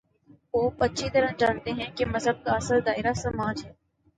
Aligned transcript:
Pope 0.51 0.83
اچھی 0.83 1.09
طرح 1.09 1.31
جانتے 1.37 1.71
ہیں 1.71 1.89
کہ 1.95 2.05
مذہب 2.05 2.43
کا 2.43 2.51
اصل 2.53 2.85
دائرہ 2.85 3.13
سماج 3.13 3.65
ہے۔ 3.65 3.71